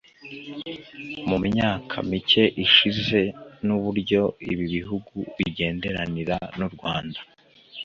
[1.29, 3.21] mu myaka mike ishize
[3.65, 7.19] n’uburyo ibi bihugu bigenderanira n’u Rwanda